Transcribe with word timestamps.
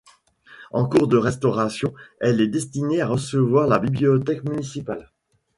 En 0.71 0.89
cours 0.89 1.07
de 1.07 1.15
restauration, 1.17 1.93
elle 2.21 2.41
est 2.41 2.47
destinée 2.47 3.01
à 3.01 3.07
recevoir 3.07 3.67
la 3.67 3.77
Bibliothèque 3.77 4.43
municipale. 4.49 5.11